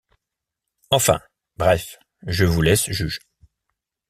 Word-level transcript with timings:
Enfin, 0.89 1.19
bref, 1.57 1.99
je 2.25 2.43
vous 2.45 2.63
laisse 2.63 2.89
juge. 2.91 3.19